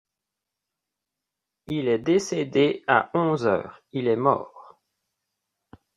Il 1.67 1.87
est 1.87 1.99
décédé 1.99 2.83
à 2.87 3.11
onze 3.13 3.45
heures, 3.45 3.83
il 3.91 4.07
est 4.07 4.15
mort. 4.15 4.81